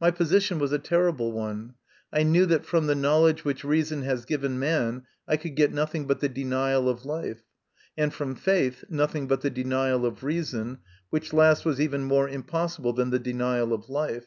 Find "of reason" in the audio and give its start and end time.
10.04-10.78